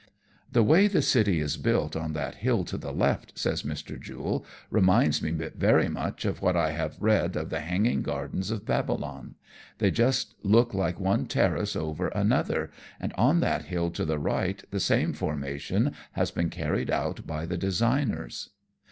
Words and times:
"The 0.57 0.63
way 0.63 0.87
the 0.87 1.03
city 1.03 1.39
is 1.41 1.57
built 1.57 1.95
on 1.95 2.13
that 2.13 2.37
hill 2.41 2.63
to 2.63 2.75
the 2.75 2.91
left," 2.91 3.37
says 3.37 3.61
Mr. 3.61 3.99
Jule," 4.01 4.43
reminds 4.71 5.21
me 5.21 5.29
very 5.29 5.87
much 5.89 6.25
of 6.25 6.41
what 6.41 6.57
I 6.57 6.71
have 6.71 6.99
read 6.99 7.35
of 7.35 7.51
the 7.51 7.59
hanging 7.59 8.01
gardens 8.01 8.49
of 8.49 8.65
Babylon. 8.65 9.35
They 9.77 9.91
just 9.91 10.33
look 10.41 10.73
like 10.73 10.99
one 10.99 11.27
terrace 11.27 11.75
over 11.75 12.07
another, 12.07 12.71
and 12.99 13.13
on 13.13 13.41
that 13.41 13.65
hill 13.65 13.91
to 13.91 14.03
the 14.03 14.17
right 14.17 14.63
the 14.71 14.79
same 14.79 15.13
formation 15.13 15.93
has 16.13 16.31
been 16.31 16.49
carried 16.49 16.89
out 16.89 17.27
by 17.27 17.45
the 17.45 17.57
designers." 17.59 18.49